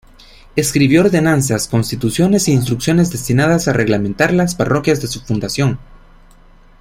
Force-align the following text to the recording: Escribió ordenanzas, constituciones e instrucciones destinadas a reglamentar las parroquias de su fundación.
Escribió 0.55 1.01
ordenanzas, 1.01 1.67
constituciones 1.67 2.47
e 2.47 2.51
instrucciones 2.53 3.11
destinadas 3.11 3.67
a 3.67 3.73
reglamentar 3.73 4.33
las 4.33 4.55
parroquias 4.55 4.99
de 4.99 5.07
su 5.07 5.21
fundación. 5.23 5.77